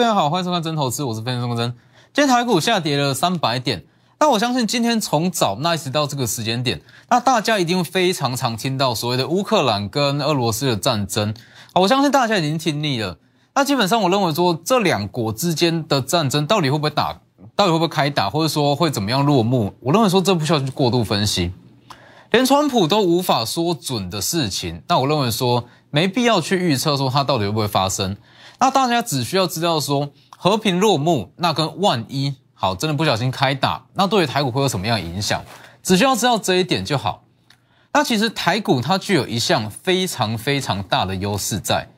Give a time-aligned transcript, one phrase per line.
[0.00, 1.74] 各位投资朋友好，欢迎收看真投资，我是分析师钟真。
[2.14, 3.84] 今天台股下跌了三百点，
[4.18, 6.80] 那我相信今天从早那一直到这个时间点，
[7.10, 11.34] 那大家一定非常常听到所谓的乌克兰跟俄罗斯的战争。
[11.74, 13.18] 我相信大家已经听腻了。
[13.54, 17.20] 那基本上我认为说，这两国之间的战争到底会不会打，
[17.54, 19.74] 到底会不会开打，或者说会怎么样落幕？
[19.80, 21.52] 我认为说这不需要去过度分析。
[22.30, 28.16] 连川普都无法说准的事情，那我认为说没必要去预测说它到底会不会发生。
[28.58, 35.42] 那大家只需要知道说和平落幕，那跟万一好真的不小心开打，那对于台股会有什么样的影响？
[35.82, 37.24] 只需要知道这一点就好。
[37.92, 41.88] 那其实台股它具有一项非常非常大的优势在，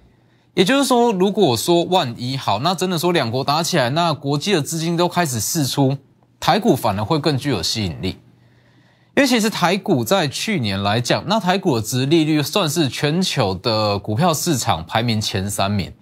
[0.54, 5.98] 也就是说，如果说万一好，那真的说两国打起来，那国际的资金都开始释出，
[6.40, 8.18] 台股反而会更具有吸引力。
[9.14, 15.92] 因为其实台股在去年来讲，那台股的值利率算是全球的股票市场排名前三名，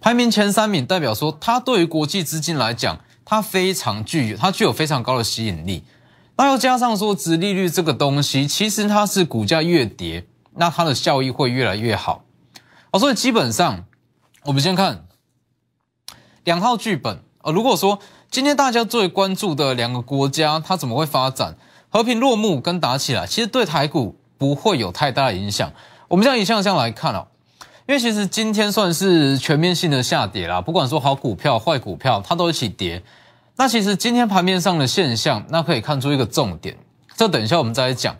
[0.00, 5.84] 排名前三名代表说它对于国际资金来讲，它非常具有它具有非常高的吸引力。
[6.38, 12.24] 那又加上说值利率这个东西，其实它是股价越跌，那它的效益会越来越好。
[12.90, 13.84] 哦，所以基本上
[14.44, 15.04] 我们先看
[16.44, 17.20] 两套剧本。
[17.42, 17.98] 呃，如果说
[18.30, 21.56] 今天大家最关注的两个国家，它怎么会发展？
[21.96, 25.72] 和平落幕跟打起来，其实对台股不会有太大的影响。
[26.08, 27.26] 我们这样一项项来看哦，
[27.88, 33.02] 因为其实今天算是全面性的下跌啦，不管说好股票、坏股票，它都一起跌。
[33.56, 36.76] 那其实今天盘面上的现象，那可以看出一个重点。
[37.16, 38.14] 这等一下我们再来讲。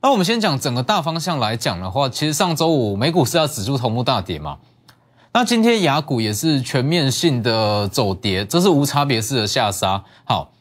[0.00, 4.58] 那我们先讲整个大方向来讲的话，其实上周五美股是要止住头目大跌嘛？
[5.32, 10.04] 那今天雅股也是全面性的走跌，这是无差别式的下杀。
[10.22, 10.52] 好，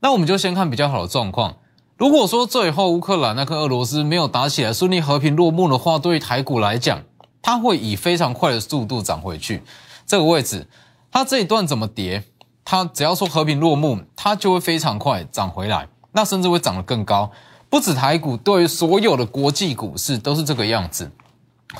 [0.00, 1.54] 那我们就先看比较好的状况。
[1.98, 7.02] 如果说最后乌克兰那颗俄罗斯没有打起来，顺利和平落幕的话，对于台股来讲，
[7.42, 9.64] 它会以非常快的速度涨回去。
[10.06, 10.68] 这个位置，
[11.10, 12.22] 它这一段怎么跌，
[12.64, 17.32] 它只要说和平落幕，它就会非常快涨回来，那甚至会涨得更高。
[17.68, 21.10] 不止台股，对于所有的国际股市都是这个样子。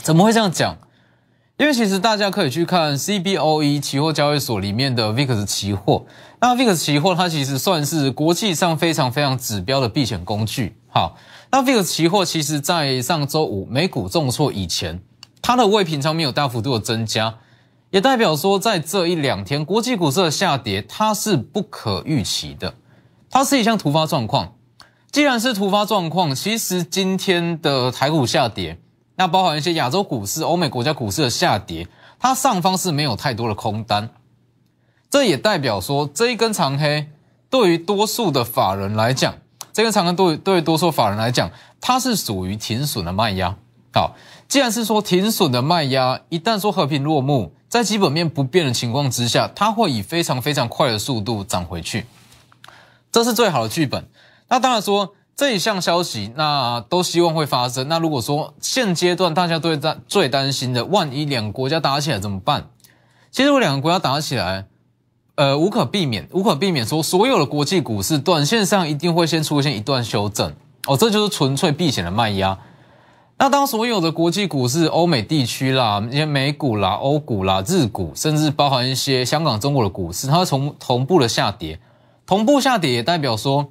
[0.02, 0.76] 怎么会这样讲？
[1.58, 6.06] 因为其实大家可以去看 CBOE 期货交易所里面的 VIX 期货，
[6.40, 10.76] 那 VIX 期货它其实算是国际上非常非常指标的避险工具。
[10.88, 11.16] 好，
[11.50, 15.00] 那 VIX 期货其实在上周五美股重挫以前，
[15.42, 17.34] 它的未平仓没有大幅度的增加，
[17.90, 22.74] 也代表说在这一两天国际股市的下跌它是不可预期的，
[23.28, 24.54] 它是一项突发状况。
[25.10, 28.78] 既然是突发状况，其实今天的台股下跌。
[29.16, 31.88] 那包含一些亚洲股市、欧美国家股市的下跌，
[32.20, 34.08] 它上方是没有太多的空单，
[35.10, 37.08] 这也代表说这一根长黑
[37.50, 39.34] 对于多数的法人来讲，
[39.72, 43.56] 这根长黑对对于多数法人来讲，它是属于停损的卖压。
[43.92, 44.14] 好，
[44.48, 52.06] 既然是说停损的卖压，一旦说和平落幕，在基本面不变的情况之下，它会以非常非常快的速度涨回去，
[53.10, 54.08] 这是最好的剧本。
[54.48, 55.14] 那当然说。
[55.38, 57.86] 这一项消息，那都希望会发生。
[57.86, 62.70] 那如果说现阶段大家最担最担心的，万一两个国家打起来怎么办？
[63.30, 64.66] 其实，如果两个国家打起来，
[65.38, 70.52] 呃，无可避免，无可避免说，所有的国际股市短线上一定会先出现一段修正。
[70.88, 72.58] 哦，这就是纯粹避险的卖压。
[73.38, 81.78] 那当所有的国际股市，欧美地区啦，一些美股啦、欧股啦、日股，甚至包含一些香港、中国的股市，它从同步的下跌，
[82.26, 83.68] 同步下跌也代表说。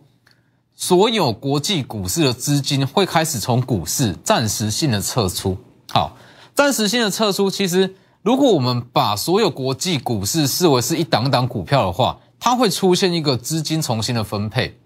[0.79, 5.57] 所有国际股市的资金会开始从股市暂时性的撤出。
[5.89, 6.16] 好，
[6.53, 7.95] 暂时性的撤出，其实
[8.28, 14.78] 如果我们把所有国际股市视为是一档档股票的话，它会出现一个资金重新的分配，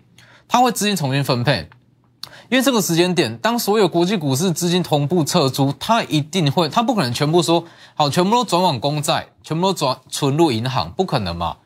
[0.48, 1.68] 它会资金重新分配。
[2.52, 7.64] 因为这个时间点，当所有国际股市资金同步撤出，它一定会，它不可能全部说
[7.96, 11.58] 好，全部都转往公债，全部都转存入银行，不可能嘛？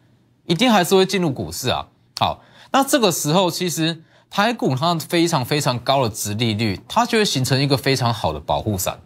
[0.45, 1.87] 一定还是会进入股市啊。
[2.17, 4.01] 好，那这个时候其实。
[4.27, 8.99] 台股它非常非常高的值利率，它就会形成一个非常好的保护伞。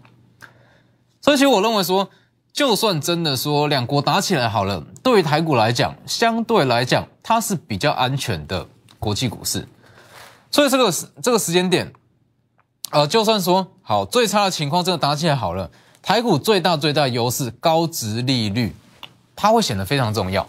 [1.22, 2.10] 所以，其实我认为说，
[2.60, 8.68] 就算真的说两国打起来好了，对于台股来讲，相对来讲它是比较安全的
[9.00, 9.66] 国际股市。
[10.52, 11.94] 所以，这个时这个时间点，
[12.92, 15.72] 呃，就算说好最差的情况真的打起来好了，
[16.02, 18.76] 台股最大最大的优势高值利率，
[19.38, 20.44] 它会显得非常重要。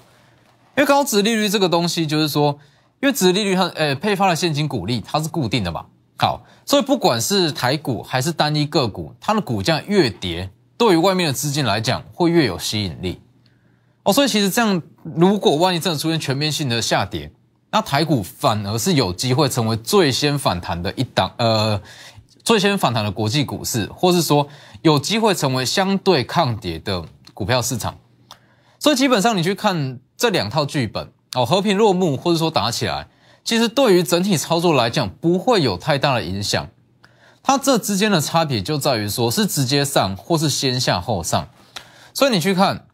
[0.77, 2.59] 因为高值利率这个东西，就是说。
[3.01, 5.87] 因为值利率它呃配发的现金股利它是固定的嘛，
[6.19, 13.21] 好，所以不管是台股还是单一个股，它的股价越跌，对于外面的资金来讲会越有吸引力
[14.03, 14.11] 哦。
[14.15, 14.81] 所以其实这样，
[15.15, 17.31] 如果万一真的出现全面性的下跌，
[17.71, 21.79] 那台股反而是有机会成为最先反弹的一档，呃，
[22.43, 24.49] 最先反弹的国际股市，或是说
[24.81, 27.05] 有机会成为相对抗跌的
[27.35, 27.99] 股票市场。
[28.79, 33.09] 所以基本上你去看这两套剧本哦，和平落幕或者说打起来，
[33.45, 36.67] 其实对于整体操作来讲不会有太大的影响。
[37.43, 41.49] 它这之间的差别就在于说是直接上或是先下后上。
[42.13, 42.87] 所以你去看，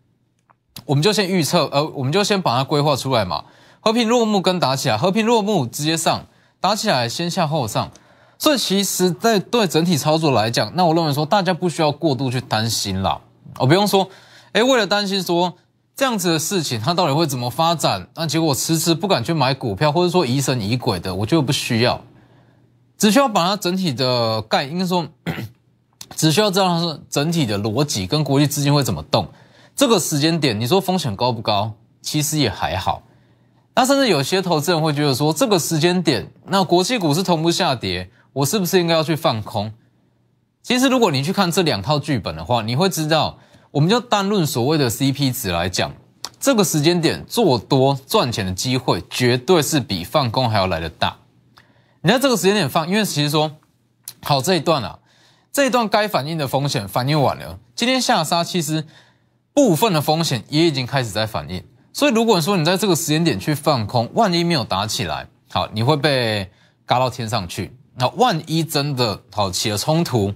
[0.84, 3.44] 我们就先预测，呃，我们就先把它规划出来嘛。
[3.80, 6.26] 和平落幕跟打起来，和平落幕直接上，
[6.60, 7.90] 打起来先下后上。
[8.38, 13.20] 所以其实，在对整体操作来讲，那我认为说大家不需要过度去担心啦。
[13.58, 14.08] 我不用说，
[14.52, 15.54] 哎，为了担心说。
[15.98, 18.06] 这样子的事情，它到底会怎么发展？
[18.16, 21.98] 那结果迟迟不敢去买股票，或者说疑神疑鬼的，我觉得不需要，
[22.98, 25.06] 只需要把它整体的概，应该说，
[26.16, 29.28] 只需要知道它是整体的逻辑跟国际资金会怎么动。
[29.74, 31.74] 这个时间点，你说风险高不高？
[32.00, 33.02] 其实也还好。
[33.74, 39.72] 那甚至有些投资人会觉得说，这个时间点，那国际股市同步下跌，我是不是应该要去放空？
[40.62, 43.38] 其实如果你去看这两套剧本的话，你会知道。
[43.72, 45.92] 我们就单论所谓的 CP 值来讲，
[46.40, 51.14] 这个时间点做多赚钱的机会，绝对是比放空还要来的大。
[52.06, 53.56] 你在这个时间点放，因为其实说
[54.22, 55.00] 好这一段啊，
[55.52, 58.86] 这一段该反应的风险反应完了，今天下杀，其实
[59.52, 61.64] 部分的风险也已经开始在反应。
[61.92, 66.48] 所以如果说你在这个时间点去放空，万一没有打起来，好，你会被
[66.84, 67.76] 嘎到天上去。
[67.96, 70.32] 那万一真的好起了冲突，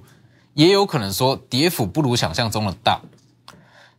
[0.54, 3.00] 也有可能说跌幅不如想象中的大。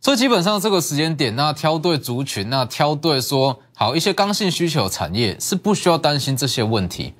[0.02, 7.14] 所以基本上这个时间点，那挑对族群，那挑对说好一些刚性需求产业是不需要担心这些问题。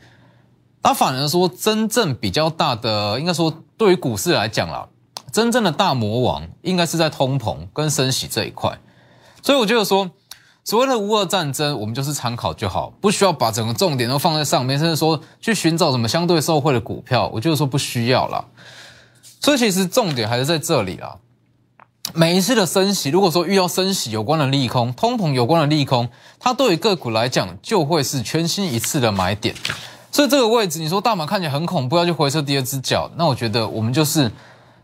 [0.83, 4.89] 那反而说真正比较大的，应该说对于股市来讲啦，
[5.31, 8.79] 真正的大魔王应该是在通膨跟升息这一块。
[9.43, 10.11] 所以我觉得说，
[10.65, 18.45] 所谓的乌俄战争，我们就是参考就好，不需要把整个重点都放在上面，甚至说去寻找什么相对受惠的股票，我觉得说不需要了。
[19.41, 21.17] 所以其实重点还是在这里啦。
[22.15, 26.09] 每一次的升息，如果说遇到升息有关的利空、通膨有关的利空，
[26.41, 29.55] 它对于个股来讲就会是全新一次的买点。
[30.13, 34.31] 所以这个位置，你说大盘看起来很恐怖，要去回撤第二只脚，那我觉得我们就是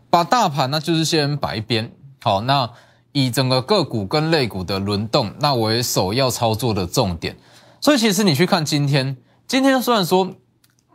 [0.09, 1.91] 把大盘，那就是先摆一边。
[2.21, 2.67] 好，那
[3.11, 7.37] 以整个个股跟类股的轮动，那为首要操作的重点。
[7.79, 9.15] 所以其实你去看今天，
[9.47, 10.31] 今天虽然说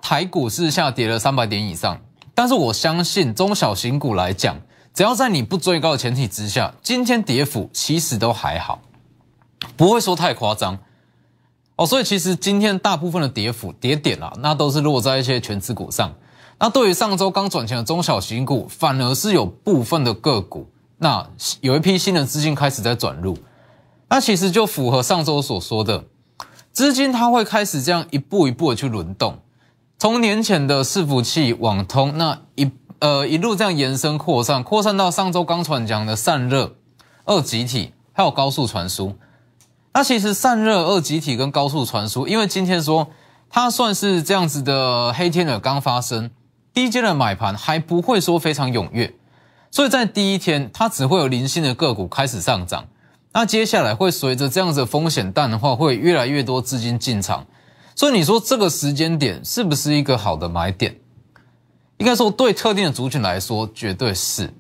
[0.02, 2.00] 台股是下跌了三百点以上，
[2.34, 4.60] 但是我相信中小型股来讲。
[4.92, 8.80] 只要在你不追高的前提之下，今天跌幅其实都还好，
[9.76, 10.78] 不会说太夸张
[11.76, 11.86] 哦。
[11.86, 16.12] 所以其实今天大部分的跌幅跌点啊，那都是落在一些全资股上。
[16.58, 20.68] 那对于上周刚转钱的中小型股，反而是有部分的个股，
[20.98, 21.28] 那
[21.60, 23.36] 有一批新的资金开始在转入。
[24.08, 26.04] 那其实就符合上周所说的，
[26.72, 29.38] 资金它会开始这样一步一步的去轮动，
[29.98, 32.70] 从年前的伺服器、网通那一。
[33.00, 36.76] 呃，一路这样延伸扩散，扩散到上周刚传讲的散热、
[37.26, 39.14] 二极体，还有高速传输。
[39.96, 43.08] 那其实散热、二极体跟高速传输，因为今天说
[43.48, 46.30] 它算是这样子的黑天鹅刚发生，
[46.72, 49.14] 第一阶的买盘还不会说非常踊跃，
[49.70, 52.88] 所以在第一天它只会有零星的个股开始上涨。
[53.32, 57.46] 那接下来会随着这样子风险淡的话，会越来越多资金进场。
[57.94, 60.96] 所以你说这个时间点是不是一个好的买点？
[61.98, 64.52] 应该说，对特定的族群来说，绝对是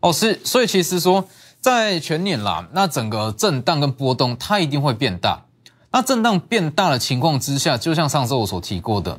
[0.00, 1.22] 哦，是，所以其实说，
[1.64, 5.46] 在全年啦，那整个震荡跟波动，它一定会变大。
[5.92, 9.18] 那震荡变大的情况之下，就像上周我所提过的，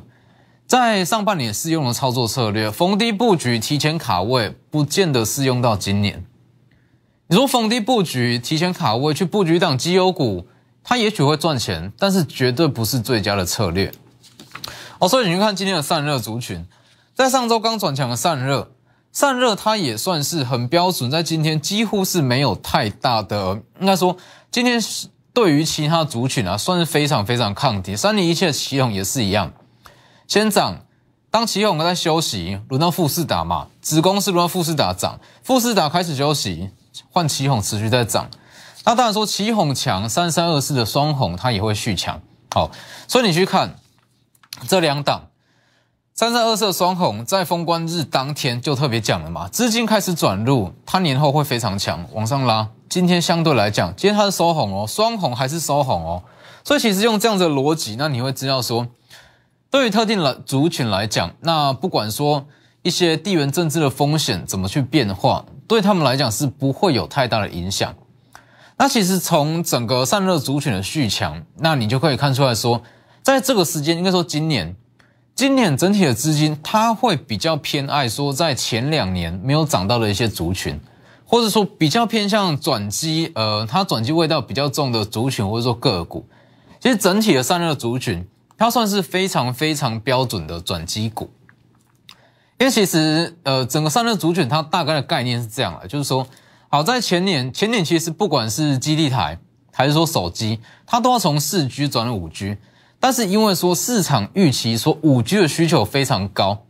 [0.64, 6.24] 在上半年适用的操作策略，逢低布局、提前卡位，不见得适用到今年。
[7.26, 10.46] 你说逢低布局、提前卡位去布局一档绩优股，
[10.84, 13.92] 它也许会赚钱，但是绝对不是最佳的策略。
[15.00, 16.64] 哦，所以你去看今天的散热族群。
[17.12, 18.70] 在上周刚转强的散热，
[19.16, 24.14] 散热它也算是很标准，在今天几乎是没有太大的，应该说
[24.50, 24.78] 今天
[25.32, 27.96] 对于其他族群啊，算是非常非常抗跌。
[27.96, 29.54] 三零一切奇宏也是一样，
[30.28, 30.84] 先涨，
[31.30, 36.68] 当奇宏在休息，轮到富士达嘛，子公司轮到富士达涨，富士达开始休息，
[37.10, 38.28] 换奇哄持续在涨。
[38.84, 42.20] 那当然说奇哄强，三三二四的双红它也会续强。
[42.52, 42.70] 好，
[43.08, 43.76] 所以你去看
[44.68, 45.25] 这两档。
[46.18, 52.66] 三三二四双红在封关日当天就特别讲了嘛，资金开始转入，它年后会非常强，往上拉。
[52.88, 56.22] 今天相对来讲，今天它是收红哦，双红还是收红哦。
[56.64, 58.86] 所以其实用这样的逻辑，那你会知道说，
[59.70, 62.46] 对于特定的族群来讲，那不管说
[62.80, 67.94] 一些地缘政治的风险怎么去变化，对他们来讲是不会有太大的影响。
[68.78, 72.80] 那其实从整个散热族群的续强，那你就可以看出来说，
[73.22, 74.74] 在这个时间，应该说今年。
[75.36, 80.80] 今年整体的资金，它会比较偏爱说，在前两年没有涨到的一些族群，
[81.26, 86.26] 或者说比较偏向转机，呃，它转机味道比较重的族群或者说个股，
[86.80, 88.26] 其实整体的散热族群，
[88.56, 91.28] 它算是非常非常标准的转机股。
[92.58, 96.26] 因为其实，呃，整个散热族群它大概的概念是这样的，就是说，
[96.70, 99.38] 好在前年，前年其实不管是基地台
[99.70, 102.56] 还是说手机，它都要从四 G 转到五 G，
[103.08, 106.64] 但是因为说市场预期说五 G 的需求非常高，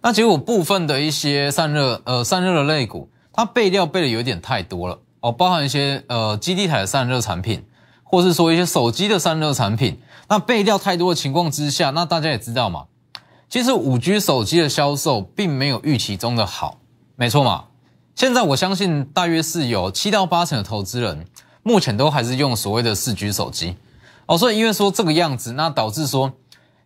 [0.00, 3.08] 那结果部分的一些散热，呃，散热的类股。
[3.32, 7.64] 它备料备的有点太多了哦，包含一些呃基地台的散热产品，
[8.02, 10.00] 或是说一些手机的散热产品。
[10.26, 12.86] 那备料太多的情况之下，那大家也知道嘛，
[13.48, 16.80] 其实五 G 手机的销售并没有预期中的好，
[17.14, 17.66] 没错嘛。
[18.16, 21.24] 现在我相信大约是有七到八成的投资人
[21.62, 23.76] 目前都还是用所谓的四 G 手机
[24.26, 26.32] 哦，所以因为说这个样子，那导致说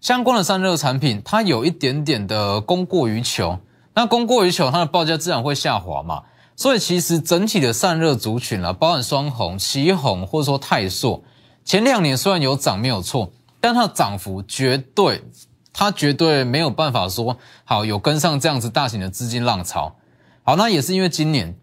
[0.01, 3.59] 相关的散热产品它有一点点的供过于求，
[3.95, 6.23] 那供过于求，它的报价自然会下滑嘛。
[6.55, 11.23] 所以其实整体的散热族群啊，包含双红、旗红或者说泰硕，
[11.65, 13.33] 前两年虽然有涨没有错，
[13.63, 15.25] 但它的涨幅绝对，
[15.73, 19.97] 它绝对没有办法说好有跟上这样子大型的资金浪潮。
[20.43, 21.57] 好，那也是因为今年，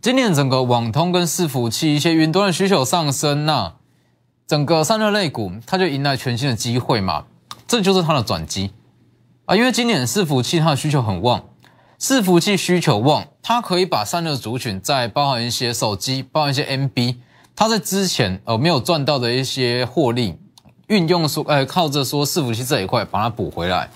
[0.00, 3.74] 今年整个网通跟伺服器一些云端的需求上升，那
[4.46, 7.24] 整个散热类股它就迎来全新的机会嘛，
[7.66, 8.72] 这就是它的转机
[9.46, 11.44] 啊，因为今年伺服器它的需求很旺。
[11.98, 17.16] 伺服器需求旺，它可以把散热族群在包含一些手机、包含一些 NB，
[17.56, 20.38] 它在之前呃没有赚到的一些获利，
[20.88, 23.88] 运用说呃靠着说伺服器这一块把它补回来。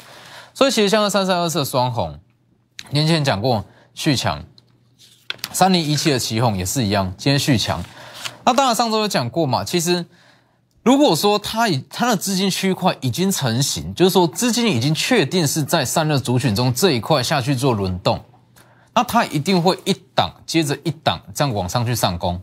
[0.55, 2.19] 所以其实像三三二四双红，
[2.91, 4.43] 年前讲过续强，
[5.53, 7.85] 三零一七的旗红也是一样，今天续强。
[8.47, 10.07] 那当然上周有讲过嘛，其实。
[10.89, 18.25] 如果说它已它的资金区块已经成型，就是说资金已经确定是在散热族群中这一块下去做轮动，
[18.95, 22.41] 那它一定会一档接着一档这样往上去上攻。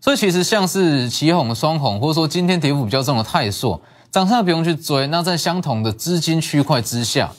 [0.00, 3.82] 所以其实像是旗红、双红，或者说今天跌幅比较重的泰硕，
[4.12, 5.08] 涨上不用去追。
[5.08, 7.32] 那在相同的资金区块之下，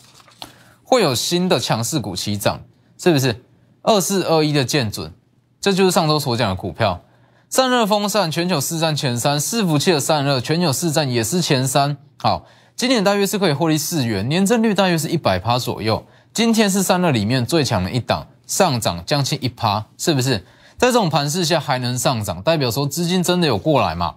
[0.84, 2.60] 会有新的强势股起涨，
[2.98, 3.46] 是不是？
[3.82, 5.14] 二四二一的建准，
[5.62, 7.02] 这就是上周所讲的股票。
[7.50, 11.96] 散热风扇全球市占前三，伺服器的散热全球市占也是前三。
[12.18, 16.06] 好，今年大约是可以获利四元，年增率大约是一百趴左右。
[16.34, 20.46] 今天是散热里面最强的一档，上涨将近一趴，是不是？
[20.78, 24.16] 在这种盘势下还能上涨，代表说资金真的有过来嘛？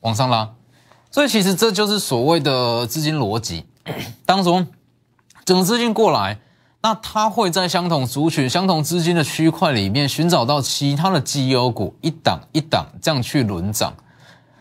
[0.00, 0.50] 往上拉，
[1.12, 3.64] 所以其实这就是所谓的资金逻辑。
[4.26, 4.66] 当中
[5.44, 6.40] 整个资金过来。
[6.82, 13.92] 那它会在相同族群、相同资金的区块里面寻找到其他的绩优股，一档一档这样去轮涨，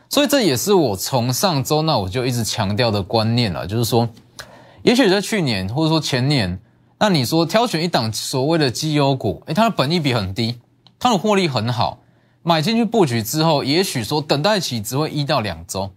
[0.09, 4.09] 所以这也是我从上周那我就一直强调的观念了，就是说，
[4.81, 6.59] 也许在去年或者说前年，
[6.97, 10.59] 那你说挑选一档所谓的绩优股，诶，它的本益比很低，
[10.97, 11.99] 它的获利很好，
[12.41, 15.91] 买进去布局之后，也许说等待期只会一到两周，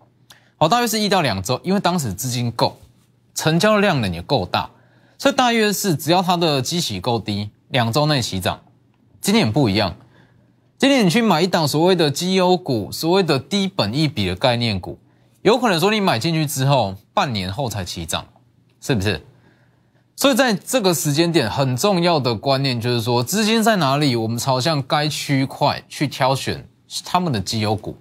[0.59, 2.77] 好，大约是一到两周，因为当时资金够，
[3.35, 4.69] 成交量呢也够大。
[5.19, 8.61] 所以大约是只要它的基期够低，两周内起涨。
[9.21, 9.97] 今年不一样，
[10.79, 14.97] 今年你去买一档所谓的绩优股，所谓的低本益比的概念股，
[15.43, 18.25] 有可能说你买进去之后，半年后才起涨，
[18.81, 19.21] 是不是？
[20.15, 26.69] 所以在这个时间点，很重要的观念就是说，资金在哪里，我们朝向该区块去挑选
[27.05, 27.97] 他们的绩优股。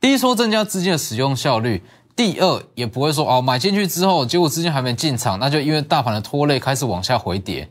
[0.00, 1.84] 第一，说增加资金的使用效率。
[2.16, 7.68] 第二也不会说哦，买进去之后，结果资金还没进场，那就因为大盘的拖累开始往下回跌，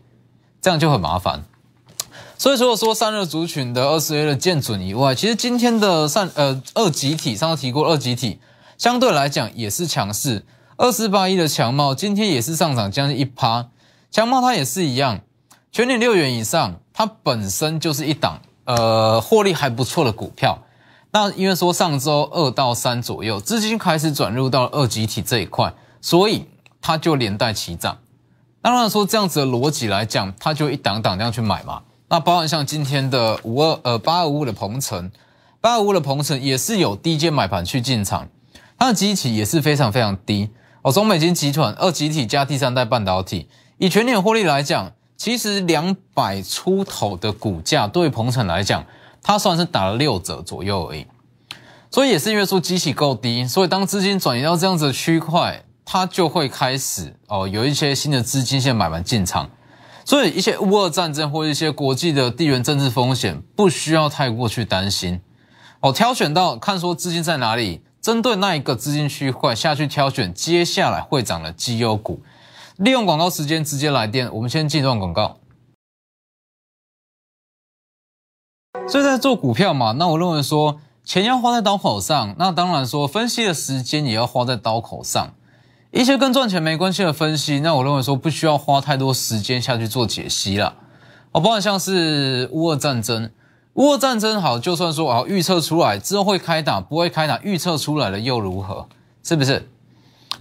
[0.61, 1.43] 这样就很麻烦。
[2.37, 8.39] 所以说说散热族群的二十 A 的见准以外，其实今天的散呃二集体上次提过二集体，
[8.77, 10.45] 相对来讲也是强势。
[10.77, 13.69] 二四八一的强茂今天也是上涨将近一趴，
[14.11, 15.21] 强茂它也是一样，
[15.71, 20.61] 全年六元以上，它本身就是一档呃获利还不错的股票。
[21.15, 26.43] 那因为说上周二到三左右，资金开始转入到二级体这一块，所以
[26.81, 27.97] 它就连带齐涨。
[28.61, 31.83] 当然说这样子的逻辑来讲，它就一档档这样去买嘛。
[32.09, 35.09] 那包含像今天的五二呃八二五五的鹏程，
[35.61, 38.27] 八二五五的鹏程也是有低阶买盘去进场，
[38.77, 40.49] 它的基体也是非常非常低
[40.81, 40.91] 哦。
[40.91, 48.83] 中美金集团二级体加第三代半导体，以全年获利来讲，其实两百出头的股价对鹏程来讲。
[49.27, 51.07] 它算是打了六折左右而已，
[51.89, 59.49] 所以也是因为说机器够低，所以当资金转移到这样子的区块，它就会开始哦有一些新的资金线买完进场，
[60.05, 65.19] 所以一些乌俄战争或一些国际的地缘政治风险不需要太过去担心
[65.79, 65.91] 哦。
[65.91, 72.21] 挑选到看说资金在哪里，针对那一个资金区块下去挑选接下来会涨的绩优股，
[72.77, 75.37] 利用广告时间直接来电，我们先进段广告。
[78.87, 85.33] 所以在做股票嘛，那我认为说钱要花在刀口上，那当然说分析的时间也要花在刀口上。
[85.91, 90.75] 一些跟赚钱没关系的分析，那我认为说不需要花太多时间下去做解析了。
[91.31, 93.31] 哦，包括像是乌俄战争，
[93.73, 98.87] 乌俄战争好，就算说啊预测出来之后会开打，不会开打，预测出来了又如何？
[99.23, 99.67] 是不是？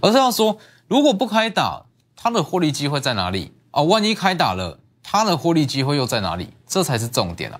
[0.01, 1.85] 而是要说，如果不开打，
[2.15, 3.81] 它的获利机会在哪里啊？
[3.81, 6.49] 万一开打了，它的获利机会又在哪里？
[6.67, 7.59] 这才是重点啊！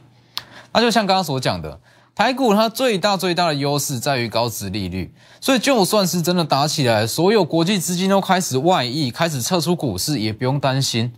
[0.75, 1.79] 那就像刚刚所讲的，
[2.13, 11.13] 台股它最大最大的优势在于高值利率，所以就算是真的打起来，所有国际资金都开始外溢，开始撤出股市，也不用担心。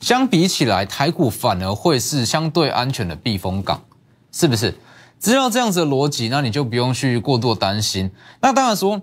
[0.00, 3.82] 相比起来，台股反而会是相对安全的避风港，
[4.30, 4.74] 是不是？
[5.18, 8.10] 只要这样子的逻辑，那你就不用去过度担心。
[8.42, 9.00] 那当然说。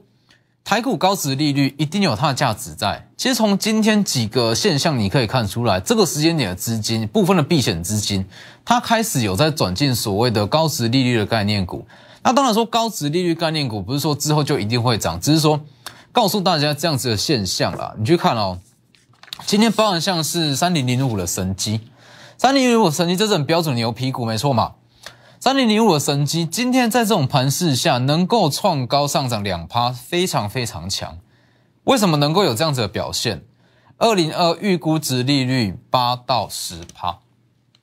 [0.67, 3.07] 台股高值利率一定有它的价值在。
[3.15, 8.25] 其实从今天几个现象你可以看出来，这个时间点的资金部分的避险资金，
[8.65, 11.87] 它开始有在转进所谓的高值利率的概念股。
[12.21, 15.57] 那当然说高值利率概念股不是说之后就一定会涨，只是说
[16.11, 17.95] 告诉大家这样子的现象啦。
[17.97, 18.59] 你去看哦，
[19.45, 21.79] 今天包含像是三零零五的神机，
[22.37, 24.73] 三零零五神机这是很标准牛皮股，没错嘛。
[25.39, 31.19] 三零零五的神机今天在这种盘势下能够创高上涨两趴，非常非常强。
[31.83, 33.43] 为什么能够有这样子的表现？
[33.97, 37.19] 二零二预估值利率八到十趴，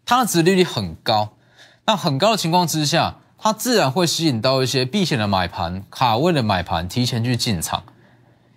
[0.04, 1.34] 它的值利率很高。
[1.86, 7.84] 那很高的情况之下，它自然会吸引到一些避险的买盘、卡位的买盘提前去进场。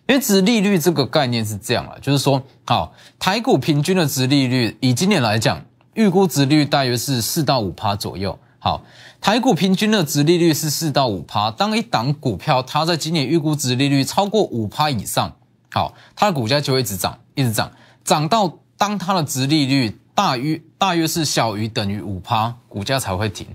[0.07, 5.63] 因为值利率这个概念是这样了，就是说，好，台股平均的值利率以今年来讲，
[5.93, 8.39] 预估值率大约是四到五趴左右。
[8.59, 8.83] 好，
[9.21, 11.51] 台股平均的值利率是四到五趴。
[11.51, 15.35] 当一档股票它在今年预估值利率超过五趴以上，
[15.71, 17.71] 好，它的股价就会一直涨，一直涨，
[18.03, 23.47] 涨到当它的值利率大于大约是小于等于五趴，股价才会停。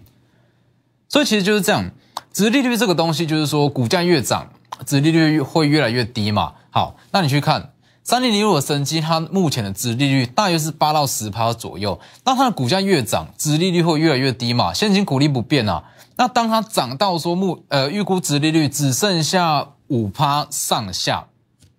[1.08, 1.90] 所以其实就是这样，
[2.32, 4.48] 值利率这个东西就是说，股价越涨，
[4.86, 6.54] 值利率会越来越低嘛。
[6.70, 7.72] 好，那你去看。
[8.04, 11.98] 三零零五的升基，它目前的值利率大约是八到十趴左右。
[12.24, 14.74] 那它的股价越涨，值利率会越来越低嘛？
[14.74, 15.84] 现金股利不变啊。
[16.16, 21.26] 那当它涨到说目呃预估值利率只剩下五趴上下，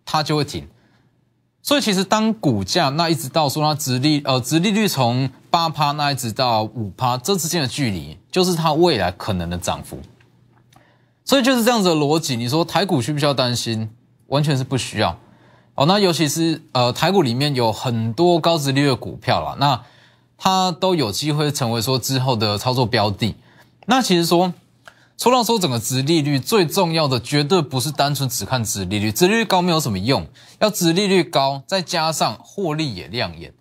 [0.05, 0.67] 它就会停。
[1.61, 9.99] 所以其实当股价那一直到说它值利呃值利率从八趴那一直到五趴，这之间的距离就是它未来可能的涨幅。
[11.25, 12.35] 所以就是这样子的逻辑。
[12.37, 13.89] 你说台股需不需要担心？
[14.27, 15.17] 完全是不需要。
[15.75, 19.83] 哦，那尤其是呃台股里面有很多高值利率的股票啦，那
[20.37, 23.35] 它都有机会成为说之后的操作标的。
[23.87, 24.53] 那其实说，
[25.17, 30.27] 说到说整个值利率最重要的，绝对不是单纯只看值利率，值利率高没有什么用，
[30.59, 33.51] 要值利率高，再加上获利也亮眼。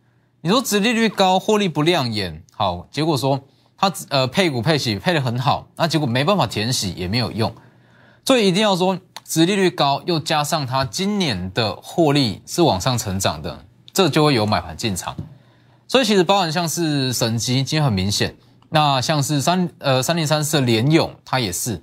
[0.42, 3.40] 你说值利率高，获利不亮眼，好，结果说
[3.78, 7.54] 它呃配股配息配的很好，那结果没办法填息也没有用，
[8.26, 8.98] 所以一定要说。
[9.32, 15.16] 殖利率高，又加上它今年的获利是往上成长的，这就会有买盘进场。
[15.88, 18.36] 所以其实包含像是神机，今天很明显。
[18.68, 21.82] 那像是三呃三零三四的联勇，它也是，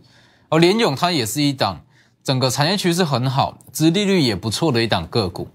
[0.49, 1.81] 而联勇它也是一档
[2.23, 5.47] 整个产业趋势很好，殖利率也不错的一档个股。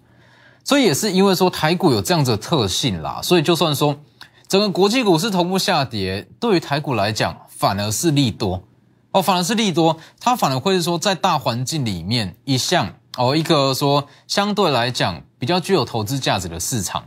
[0.64, 3.96] 所以也是因为说台股有这样子的特性啦，所以就算说
[4.48, 8.64] 整个国际股市同步下跌，对于台股来讲反而是利多。
[9.14, 17.04] 哦，反而是利多，它反而会是说，在大环境里面一项哦，一个说相对来讲比较具有投资价值的市场。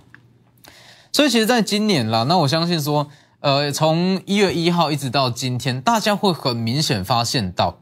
[1.12, 3.10] 所以，其实，在今年啦，那我相信说，
[3.42, 7.80] 呃，从一月一号一直到今天，大家会很明显发现到，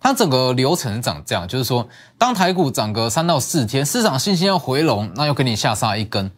[0.00, 6.32] 它整个流程长这样，就是说，当台股涨个三到四天，市场信心要回笼，那又给你下杀一根。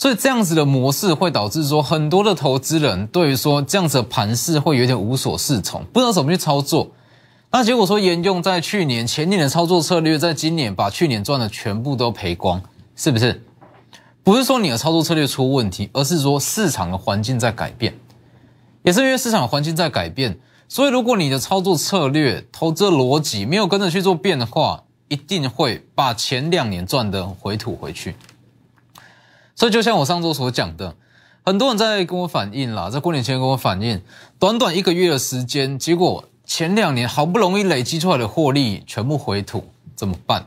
[0.00, 6.90] 所以这样子的模式会导致说，很多的投资人对于说这样子的盘势会有点无所适从，不知道怎么去操作。
[7.50, 12.62] 那结果说沿用在去年、前年的操作策略，在今年把去年赚的全部都赔光，
[12.96, 13.42] 是不是？
[14.24, 17.92] 不是说你的操作策略出问题，而是说市场的环境在改变。
[18.82, 28.14] 也是因为市场环境在改变，所以如果你的操作策略、投资逻辑没有跟着去做变的话，一定会把前两年赚的回吐回去。
[29.60, 30.96] 所以就像我上周所讲的，
[31.44, 34.00] 很多人在跟我反映啦，在过年前跟我反映，
[34.38, 40.46] 短短一个月的时间，结果前两年好不容易累积出来的获利全部回吐，怎么办？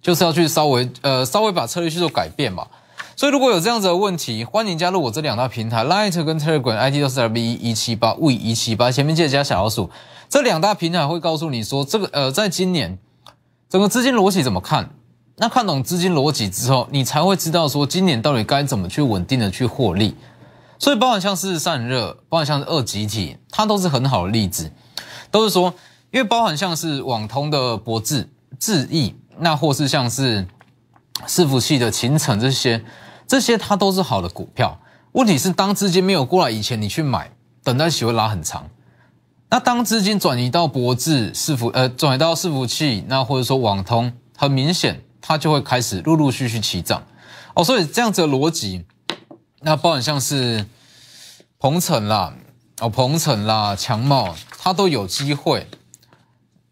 [0.00, 2.66] 就是要去稍微呃稍微把策略去做改变嘛。
[3.14, 9.90] 所以如果有这样子的问题，欢迎加入我这两大平台，Light 跟 Telegram ID 都是 W 一七八 V 一七八，前面记得加小老鼠。
[10.30, 12.98] 这两大平台会告诉你说，这个呃，在今年
[13.68, 14.88] 整个资金逻辑怎么看？
[15.36, 20.14] 那看懂资金逻辑之后，你才会知道说今年到底该怎么去稳定的去获利。
[20.78, 24.70] 所以包含像是散热，包含像是二极体，它都是很好的例子，
[25.30, 25.72] 都是说，
[26.10, 30.46] 因为包含像是网通的博智、智易，那或是像是
[31.26, 32.84] 伺服器的秦城这些，
[33.26, 34.78] 这些它都是好的股票。
[35.12, 37.30] 问题是当资金没有过来以前，你去买，
[37.62, 38.68] 等待期会拉很长。
[39.48, 47.02] 那当资金转移到博智、伺服呃转移到伺服器，那或者说网通，很明显它就会开始陆陆续续起涨。
[47.54, 48.84] 哦，所以这样子的逻辑。
[49.62, 50.66] 那包含像是
[51.58, 52.34] 鹏程啦，
[52.80, 55.66] 哦鹏程啦，强茂，它都有机会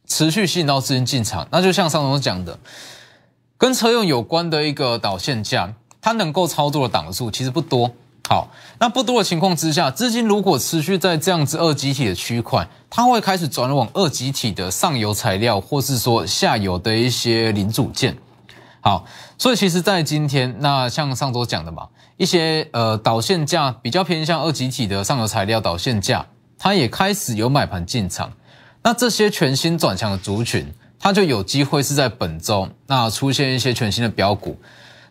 [0.07, 1.49] 持续吸引到资金进场。
[1.51, 2.59] 那就像上总讲的，
[3.57, 7.93] 跟车用有关的一个导线架，它能够操作的档数其实不多。
[8.29, 18.17] 好，那不多的情况之下，资金如果持续在这样子二极体的区块，它会开始转往二极体的上游材料，或是说下游的一些零组件。
[18.85, 19.07] 好，
[19.39, 21.89] 所以其实，在今天，那像上周讲的嘛。
[22.19, 26.27] 一些呃导线架比较偏向二级体的上游材料导线架，
[26.59, 28.33] 它也开始有买盘进场。
[28.83, 34.61] 那这些全新转强的族群，它就有机会是在本周那出现一些全新的标股。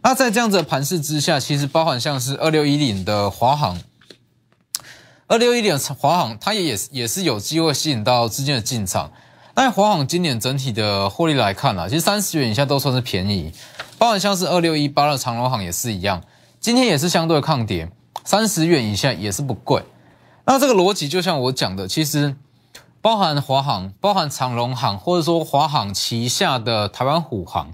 [0.02, 3.80] 那在这样子的盘势之下，其实包含像是二六一零的华航，
[5.28, 9.12] 二六一零华航，它也也是也是有机会吸引到资金的进场。
[9.64, 13.54] 但华航今年整体的获利来看啊，其实三十元以下都算是便宜。
[14.00, 16.20] 包含像是二六一八的长荣航也是一样。
[16.60, 17.92] 今天也是相对抗跌，
[18.24, 19.84] 三十元以下也是不贵。
[20.46, 22.36] 那这个逻辑就像我讲的，其实
[23.02, 27.70] 包含华航、包含长荣航，或者说华航旗下的台湾虎航，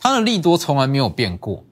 [0.00, 1.62] 它的利多从来没有变过。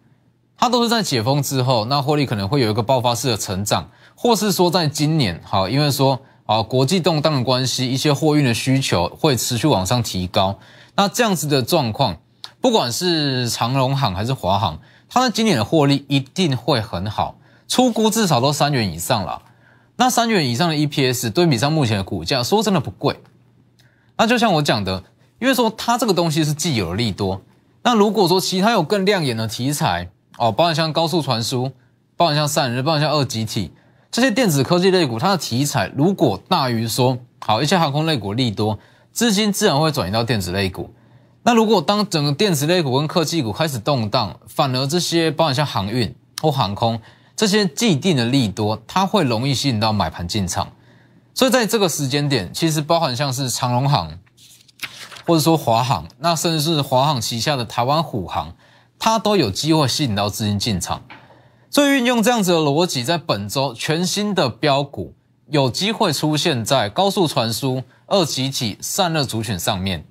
[0.58, 10.58] 它都是在解封之后，那获利可能会有一个爆发式的成长，或是说在今年，好，因为说啊国际动荡的关系，一些货运的需求会持续往上提高。
[10.96, 12.16] 那这样子的状况，
[12.60, 14.80] 不管是长荣航还是华航。
[15.08, 17.36] 它的今年的获利一定会很好，
[17.68, 19.42] 出估至少都三元以上了。
[19.94, 23.20] 那三元以上的 EPS 对比上目前的股价，说真的不贵。
[24.16, 25.04] 那就像我讲的，
[25.38, 27.40] 因为说它这个东西是既有的利多。
[27.84, 31.70] 那如果说其他有更亮眼的题材哦，包含像高速传输，
[32.16, 33.70] 包含像散热，包含像二极体
[34.10, 38.78] 这些电子科技类股，它的题材如果大于说好一些航空类股利多，
[39.12, 40.92] 资金自然会转移到电子类股。
[41.44, 47.00] 那如果当整个电子类股跟科技股开始动荡，反而这些包含像航运或航空
[47.36, 50.72] 这些既定的利多，它会容易吸引到买盘进场。
[51.32, 54.18] 所以在这个时间点，其实包含像是长荣航，
[55.24, 58.54] 或者说华航，那甚至是华航旗下的台湾虎航，
[58.98, 61.00] 它都有机会吸引到资金进场。
[61.70, 65.14] 所以运用这样子的逻辑，在本周全新的标股
[65.48, 70.04] 有机会出现在高速传输、二极体、散热族群上面。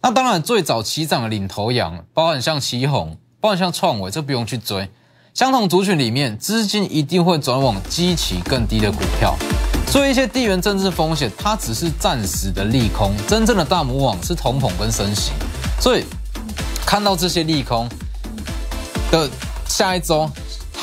[0.00, 4.90] 那当然，最早起涨的领头羊，包含像旗宏，包含像创维，这不用去追。
[5.34, 9.36] 相同族群里面，资金一定会转往基期更低的股票。
[9.86, 15.32] 所以一些地缘政治风险，它只是暂时的利空，真正的大魔王是通膨跟升息。
[15.78, 16.04] 所以
[16.86, 17.86] 看到这些利空
[19.10, 19.28] 的
[19.68, 20.30] 下一周，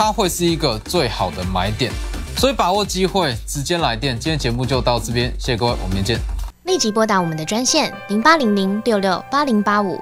[0.03, 1.91] 它会是一个最好的买点。
[2.35, 4.19] 所以把握机会，直接来电。
[4.19, 6.19] 今天节目就到这边，谢谢各位，我们明天见。
[6.63, 10.01] 立即拨打我们的专线零八零零六六八零八五